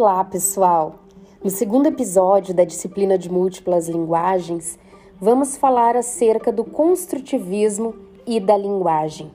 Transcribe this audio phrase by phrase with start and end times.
[0.00, 1.00] Olá, pessoal!
[1.42, 4.78] No segundo episódio da disciplina de múltiplas linguagens,
[5.20, 9.28] vamos falar acerca do construtivismo e da linguagem.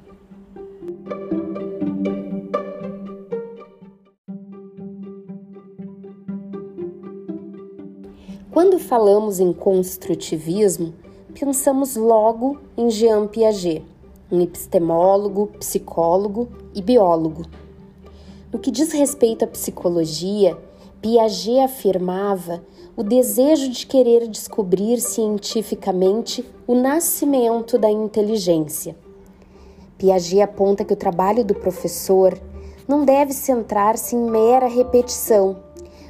[8.50, 10.94] Quando falamos em construtivismo,
[11.38, 13.84] pensamos logo em Jean Piaget,
[14.32, 17.42] um epistemólogo, psicólogo e biólogo.
[18.54, 20.56] No que diz respeito à psicologia,
[21.02, 22.64] Piaget afirmava
[22.96, 28.96] o desejo de querer descobrir cientificamente o nascimento da inteligência.
[29.98, 32.40] Piaget aponta que o trabalho do professor
[32.88, 35.58] não deve centrar-se em mera repetição,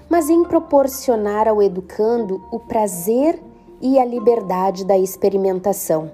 [0.10, 3.42] mas em proporcionar ao educando o prazer
[3.82, 6.12] e a liberdade da experimentação.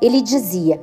[0.00, 0.80] Ele dizia: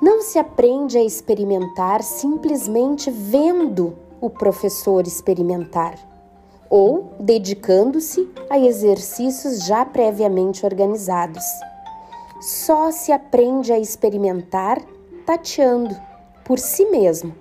[0.00, 5.98] não se aprende a experimentar simplesmente vendo o professor experimentar
[6.68, 11.44] ou dedicando-se a exercícios já previamente organizados.
[12.40, 14.80] Só se aprende a experimentar
[15.24, 15.96] tateando
[16.44, 17.34] por si mesmo,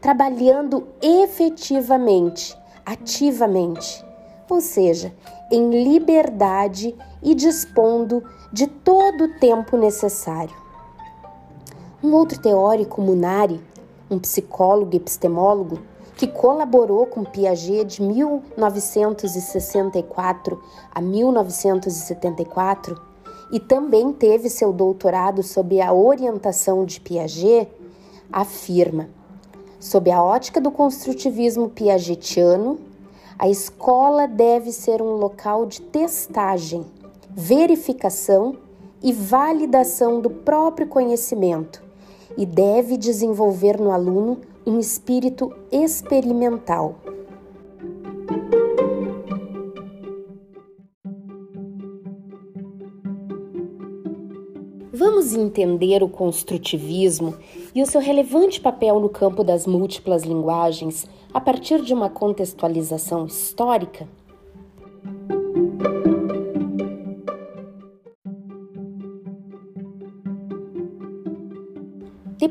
[0.00, 4.04] trabalhando efetivamente, ativamente,
[4.48, 5.14] ou seja,
[5.50, 10.59] em liberdade e dispondo de todo o tempo necessário.
[12.02, 13.60] Um outro teórico, Munari,
[14.10, 15.80] um psicólogo e epistemólogo,
[16.16, 22.98] que colaborou com Piaget de 1964 a 1974
[23.52, 27.68] e também teve seu doutorado sob a orientação de Piaget,
[28.32, 29.10] afirma:
[29.78, 32.78] sob a ótica do construtivismo piagetiano,
[33.38, 36.86] a escola deve ser um local de testagem,
[37.28, 38.56] verificação
[39.02, 41.89] e validação do próprio conhecimento
[42.36, 46.96] e deve desenvolver no aluno um espírito experimental.
[54.92, 57.34] Vamos entender o construtivismo
[57.74, 63.26] e o seu relevante papel no campo das múltiplas linguagens a partir de uma contextualização
[63.26, 64.06] histórica?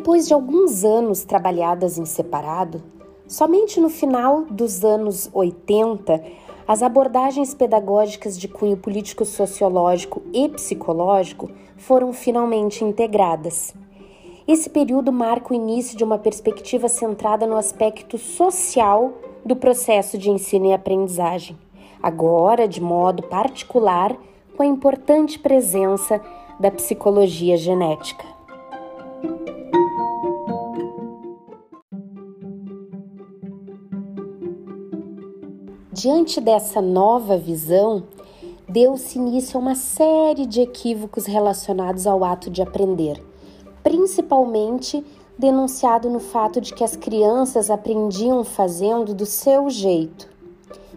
[0.09, 2.81] Depois de alguns anos trabalhadas em separado,
[3.27, 6.23] somente no final dos anos 80,
[6.67, 13.75] as abordagens pedagógicas de cunho político-sociológico e psicológico foram finalmente integradas.
[14.47, 19.13] Esse período marca o início de uma perspectiva centrada no aspecto social
[19.45, 21.55] do processo de ensino e aprendizagem,
[22.01, 24.17] agora de modo particular
[24.57, 26.19] com a importante presença
[26.59, 28.39] da psicologia genética.
[36.01, 38.03] Diante dessa nova visão,
[38.69, 43.21] deu-se início a uma série de equívocos relacionados ao ato de aprender,
[43.83, 45.05] principalmente
[45.37, 50.29] denunciado no fato de que as crianças aprendiam fazendo do seu jeito.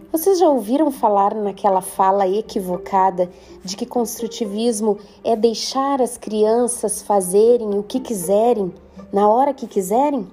[0.09, 3.29] Vocês já ouviram falar naquela fala equivocada
[3.61, 8.73] de que construtivismo é deixar as crianças fazerem o que quiserem,
[9.11, 10.25] na hora que quiserem?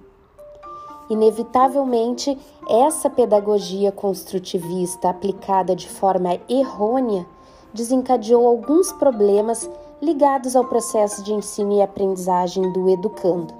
[1.10, 2.38] Inevitavelmente,
[2.68, 7.26] essa pedagogia construtivista aplicada de forma errônea
[7.74, 9.68] desencadeou alguns problemas
[10.00, 13.52] ligados ao processo de ensino e aprendizagem do educando.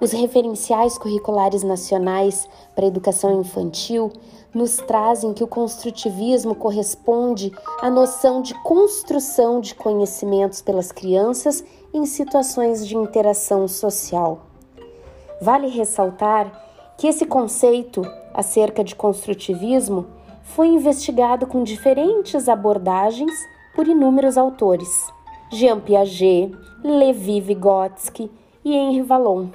[0.00, 4.10] Os referenciais curriculares nacionais para a educação infantil
[4.52, 11.62] nos trazem que o construtivismo corresponde à noção de construção de conhecimentos pelas crianças
[11.94, 14.49] em situações de interação social.
[15.40, 16.52] Vale ressaltar
[16.98, 18.02] que esse conceito
[18.34, 20.06] acerca de construtivismo
[20.42, 23.32] foi investigado com diferentes abordagens
[23.74, 25.06] por inúmeros autores:
[25.50, 26.52] Jean Piaget,
[26.84, 28.30] Levi Vygotsky
[28.64, 29.46] e Henri Vallon.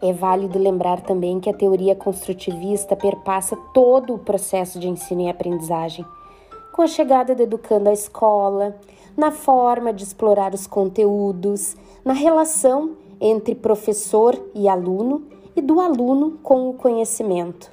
[0.00, 5.28] É válido lembrar também que a teoria construtivista perpassa todo o processo de ensino e
[5.28, 6.04] aprendizagem,
[6.72, 8.76] com a chegada do educando à escola,
[9.16, 15.24] na forma de explorar os conteúdos, na relação entre professor e aluno
[15.54, 17.70] e do aluno com o conhecimento.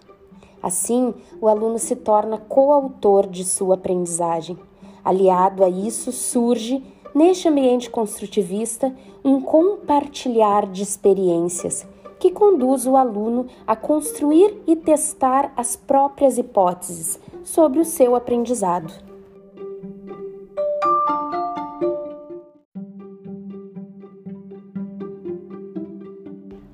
[0.62, 4.58] Assim, o aluno se torna coautor de sua aprendizagem.
[5.04, 6.84] Aliado a isso, surge,
[7.14, 8.94] neste ambiente construtivista,
[9.24, 11.86] um compartilhar de experiências
[12.20, 18.92] que conduz o aluno a construir e testar as próprias hipóteses sobre o seu aprendizado.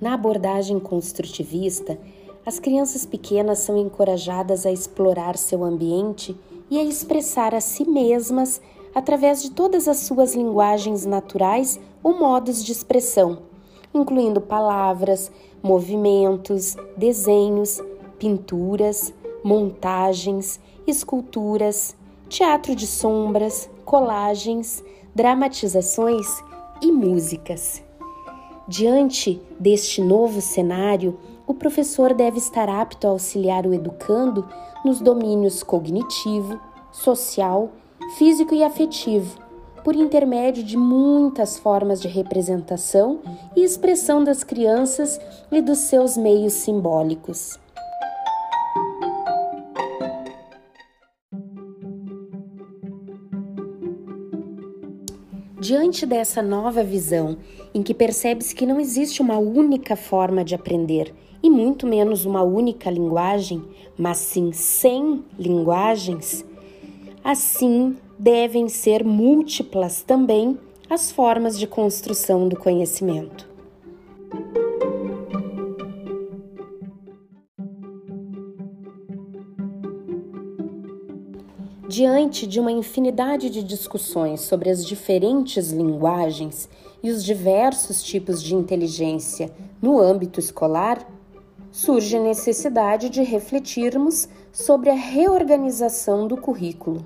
[0.01, 1.95] Na abordagem construtivista,
[2.43, 6.35] as crianças pequenas são encorajadas a explorar seu ambiente
[6.71, 8.59] e a expressar a si mesmas
[8.95, 13.43] através de todas as suas linguagens naturais ou modos de expressão,
[13.93, 15.31] incluindo palavras,
[15.61, 17.79] movimentos, desenhos,
[18.17, 19.13] pinturas,
[19.43, 21.95] montagens, esculturas,
[22.27, 24.83] teatro de sombras, colagens,
[25.13, 26.25] dramatizações
[26.81, 27.83] e músicas.
[28.71, 34.47] Diante deste novo cenário, o professor deve estar apto a auxiliar o educando
[34.85, 36.57] nos domínios cognitivo,
[36.89, 37.69] social,
[38.17, 39.37] físico e afetivo,
[39.83, 43.19] por intermédio de muitas formas de representação
[43.57, 45.19] e expressão das crianças
[45.51, 47.59] e dos seus meios simbólicos.
[55.61, 57.37] Diante dessa nova visão,
[57.71, 61.13] em que percebe-se que não existe uma única forma de aprender
[61.43, 63.63] e muito menos uma única linguagem,
[63.95, 66.43] mas sim cem linguagens,
[67.23, 70.57] assim devem ser múltiplas também
[70.89, 73.47] as formas de construção do conhecimento.
[81.91, 86.69] Diante de uma infinidade de discussões sobre as diferentes linguagens
[87.03, 89.51] e os diversos tipos de inteligência
[89.81, 91.05] no âmbito escolar,
[91.69, 97.05] surge a necessidade de refletirmos sobre a reorganização do currículo.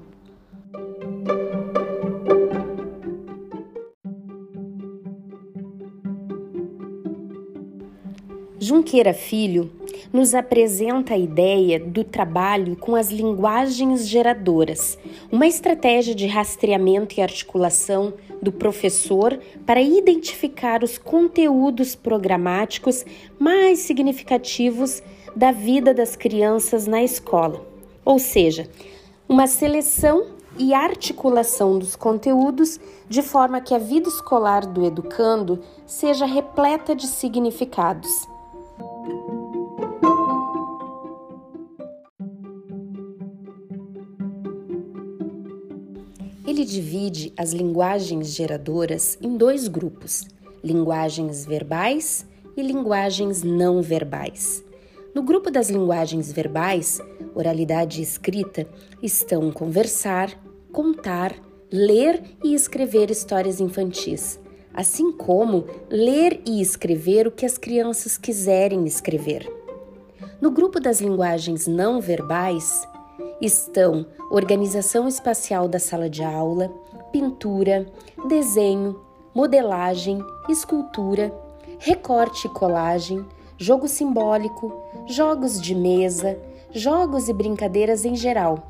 [8.60, 9.72] Junqueira Filho
[10.12, 14.98] nos apresenta a ideia do trabalho com as linguagens geradoras,
[15.32, 23.06] uma estratégia de rastreamento e articulação do professor para identificar os conteúdos programáticos
[23.40, 25.02] mais significativos
[25.36, 27.66] da vida das crianças na escola,
[28.04, 28.70] ou seja,
[29.28, 30.28] uma seleção
[30.58, 37.08] e articulação dos conteúdos de forma que a vida escolar do educando seja repleta de
[37.08, 38.28] significados
[46.66, 50.26] Divide as linguagens geradoras em dois grupos:
[50.64, 52.26] linguagens verbais
[52.58, 54.66] e linguagens não verbais.
[55.14, 57.00] No grupo das linguagens verbais,
[57.36, 58.68] oralidade e escrita,
[59.02, 60.38] estão conversar,
[60.72, 61.36] contar,
[61.72, 64.40] ler e escrever histórias infantis,
[64.74, 69.48] assim como ler e escrever o que as crianças quiserem escrever.
[70.42, 72.88] No grupo das linguagens não verbais,
[73.42, 76.72] estão organização espacial da sala de aula,
[77.12, 77.86] pintura,
[78.28, 79.00] desenho,
[79.34, 81.34] modelagem, escultura,
[81.80, 83.26] recorte e colagem,
[83.58, 84.74] jogo simbólico,
[85.08, 86.38] jogos de mesa,
[86.72, 88.68] jogos e brincadeiras em geral,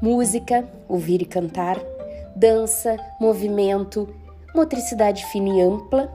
[0.00, 1.80] música, ouvir e cantar,
[2.34, 4.08] dança, movimento,
[4.54, 6.12] motricidade fina e ampla,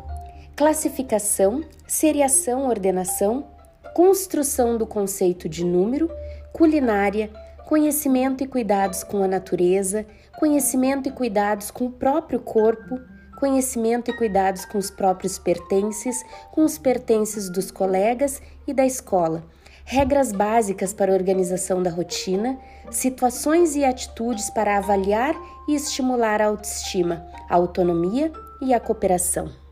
[0.55, 3.45] classificação, seriação, ordenação,
[3.93, 6.09] construção do conceito de número,
[6.51, 7.29] culinária,
[7.69, 10.03] conhecimento e cuidados com a natureza,
[10.39, 12.99] conhecimento e cuidados com o próprio corpo,
[13.37, 19.43] conhecimento e cuidados com os próprios pertences, com os pertences dos colegas e da escola,
[19.85, 22.57] regras básicas para a organização da rotina,
[22.89, 25.35] situações e atitudes para avaliar
[25.67, 28.31] e estimular a autoestima, a autonomia
[28.63, 29.68] e a cooperação.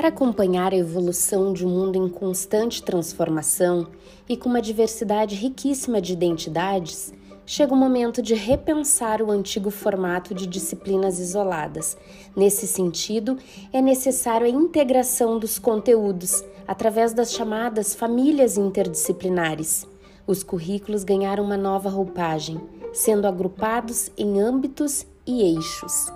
[0.00, 3.86] Para acompanhar a evolução de um mundo em constante transformação
[4.26, 7.12] e com uma diversidade riquíssima de identidades,
[7.44, 11.98] chega o momento de repensar o antigo formato de disciplinas isoladas.
[12.34, 13.36] Nesse sentido,
[13.74, 19.86] é necessário a integração dos conteúdos através das chamadas famílias interdisciplinares.
[20.26, 22.58] Os currículos ganharam uma nova roupagem,
[22.94, 26.10] sendo agrupados em âmbitos e eixos.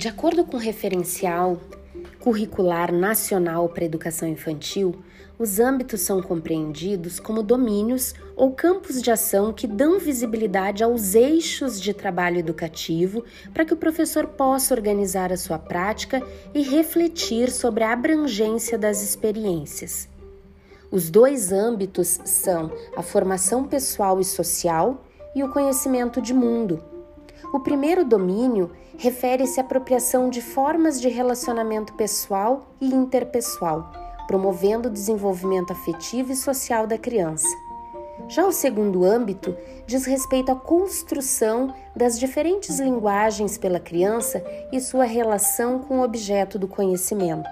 [0.00, 1.60] De acordo com o referencial
[2.20, 4.94] curricular nacional para educação infantil,
[5.38, 11.78] os âmbitos são compreendidos como domínios ou campos de ação que dão visibilidade aos eixos
[11.78, 17.84] de trabalho educativo para que o professor possa organizar a sua prática e refletir sobre
[17.84, 20.08] a abrangência das experiências.
[20.90, 25.04] Os dois âmbitos são a formação pessoal e social
[25.36, 26.89] e o conhecimento de mundo.
[27.52, 33.90] O primeiro domínio refere-se à apropriação de formas de relacionamento pessoal e interpessoal,
[34.28, 37.48] promovendo o desenvolvimento afetivo e social da criança.
[38.28, 45.04] Já o segundo âmbito diz respeito à construção das diferentes linguagens pela criança e sua
[45.04, 47.48] relação com o objeto do conhecimento.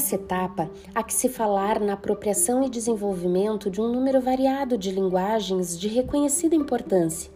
[0.00, 4.90] Nessa etapa, há que se falar na apropriação e desenvolvimento de um número variado de
[4.90, 7.30] linguagens de reconhecida importância,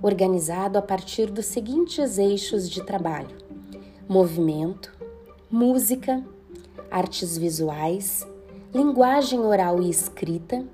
[0.00, 3.36] organizado a partir dos seguintes eixos de trabalho:
[4.08, 4.96] movimento,
[5.50, 6.24] música,
[6.88, 8.24] artes visuais,
[8.72, 10.64] linguagem oral e escrita,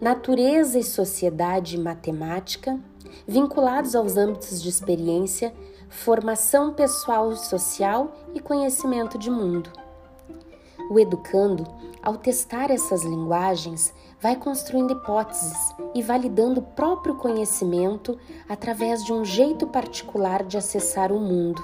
[0.00, 2.78] natureza e sociedade e matemática,
[3.26, 5.52] vinculados aos âmbitos de experiência,
[5.88, 9.83] formação pessoal e social e conhecimento de mundo.
[10.90, 11.66] O educando,
[12.02, 15.56] ao testar essas linguagens, vai construindo hipóteses
[15.94, 21.62] e validando o próprio conhecimento através de um jeito particular de acessar o mundo.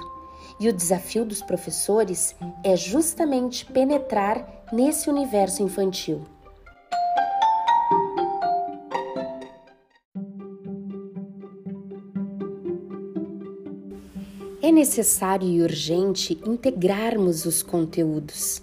[0.59, 6.21] E o desafio dos professores é justamente penetrar nesse universo infantil.
[14.63, 18.61] É necessário e urgente integrarmos os conteúdos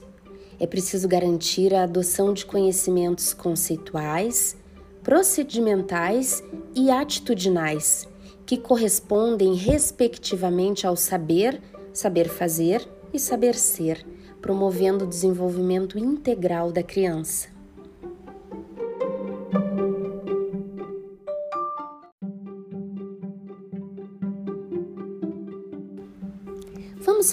[0.61, 4.57] é preciso garantir a adoção de conhecimentos conceituais,
[5.03, 6.43] procedimentais
[6.75, 8.09] e atitudinais,
[8.45, 11.61] que correspondem respectivamente ao saber,
[11.93, 14.05] saber fazer e saber ser,
[14.41, 17.58] promovendo o desenvolvimento integral da criança.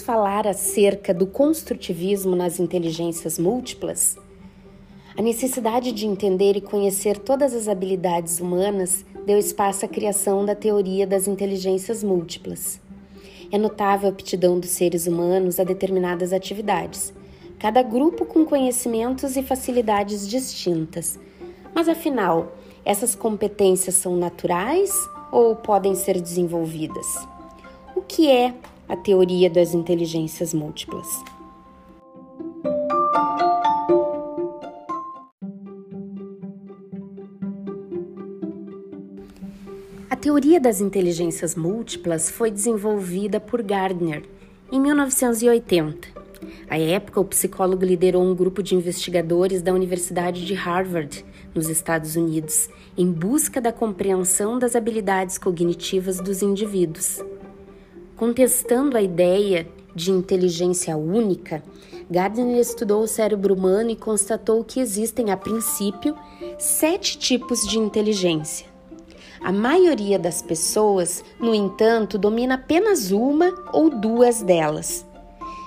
[0.06, 4.16] Falar acerca do construtivismo nas inteligências múltiplas?
[5.18, 10.54] A necessidade de entender e conhecer todas as habilidades humanas deu espaço à criação da
[10.54, 12.80] teoria das inteligências múltiplas.
[13.50, 17.12] É notável a aptidão dos seres humanos a determinadas atividades,
[17.58, 21.18] cada grupo com conhecimentos e facilidades distintas.
[21.74, 22.52] Mas afinal,
[22.84, 24.92] essas competências são naturais
[25.32, 27.26] ou podem ser desenvolvidas?
[27.96, 28.54] O que é
[28.88, 31.06] a teoria das inteligências múltiplas.
[40.08, 44.22] A teoria das inteligências múltiplas foi desenvolvida por Gardner
[44.70, 46.08] em 1980.
[46.68, 51.24] À época, o psicólogo liderou um grupo de investigadores da Universidade de Harvard,
[51.54, 57.20] nos Estados Unidos, em busca da compreensão das habilidades cognitivas dos indivíduos.
[58.16, 61.62] Contestando a ideia de inteligência única,
[62.10, 66.16] Gardner estudou o cérebro humano e constatou que existem, a princípio,
[66.58, 68.66] sete tipos de inteligência.
[69.42, 75.04] A maioria das pessoas, no entanto, domina apenas uma ou duas delas.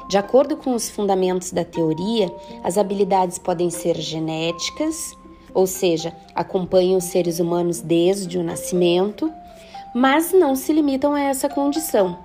[0.10, 5.16] De acordo com os fundamentos da teoria, as habilidades podem ser genéticas,
[5.54, 9.32] ou seja, acompanham os seres humanos desde o nascimento,
[9.94, 12.18] mas não se limitam a essa condição.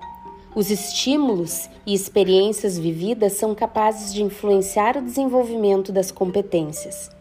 [0.55, 7.11] Os estímulos e experiências vividas são capazes de influenciar o desenvolvimento das competências.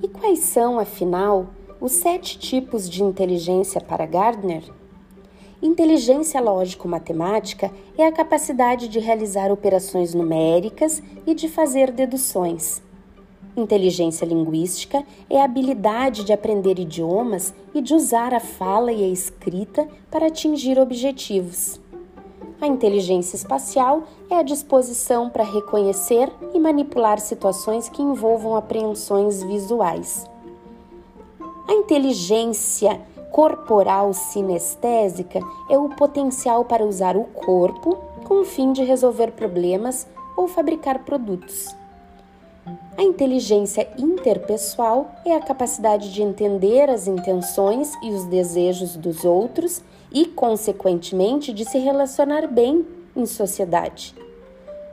[0.00, 1.48] E quais são, afinal,
[1.80, 4.62] os sete tipos de inteligência para Gardner?
[5.60, 12.80] Inteligência lógico-matemática é a capacidade de realizar operações numéricas e de fazer deduções.
[13.60, 19.08] Inteligência linguística é a habilidade de aprender idiomas e de usar a fala e a
[19.08, 21.78] escrita para atingir objetivos.
[22.58, 30.24] A inteligência espacial é a disposição para reconhecer e manipular situações que envolvam apreensões visuais.
[31.68, 32.98] A inteligência
[33.30, 35.38] corporal sinestésica
[35.68, 41.00] é o potencial para usar o corpo com o fim de resolver problemas ou fabricar
[41.04, 41.78] produtos.
[42.66, 49.82] A inteligência interpessoal é a capacidade de entender as intenções e os desejos dos outros
[50.12, 52.86] e, consequentemente, de se relacionar bem
[53.16, 54.14] em sociedade.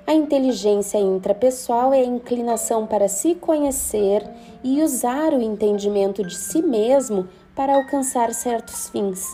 [0.05, 4.25] A inteligência intrapessoal é a inclinação para se conhecer
[4.63, 9.27] e usar o entendimento de si mesmo para alcançar certos fins.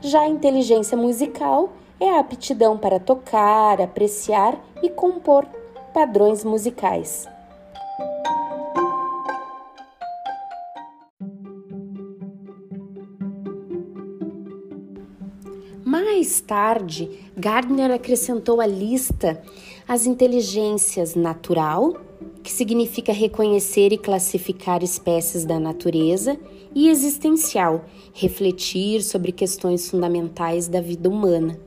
[0.00, 5.46] Já a inteligência musical é a aptidão para tocar, apreciar e compor
[5.92, 7.33] padrões musicais.
[16.24, 19.42] Mais tarde, Gardner acrescentou à lista
[19.86, 21.98] as inteligências natural,
[22.42, 26.38] que significa reconhecer e classificar espécies da natureza,
[26.74, 31.60] e existencial, refletir sobre questões fundamentais da vida humana.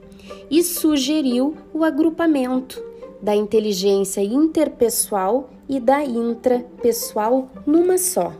[0.49, 2.83] E sugeriu o agrupamento
[3.21, 8.33] da inteligência interpessoal e da intrapessoal numa só.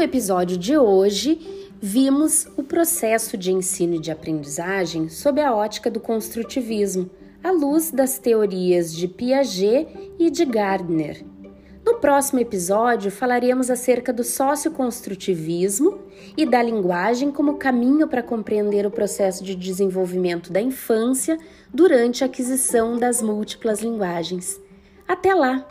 [0.00, 5.90] No episódio de hoje, vimos o processo de ensino e de aprendizagem sob a ótica
[5.90, 7.10] do construtivismo,
[7.44, 11.22] à luz das teorias de Piaget e de Gardner.
[11.84, 15.98] No próximo episódio, falaremos acerca do socioconstrutivismo
[16.34, 21.36] e da linguagem como caminho para compreender o processo de desenvolvimento da infância
[21.68, 24.58] durante a aquisição das múltiplas linguagens.
[25.06, 25.62] Até lá!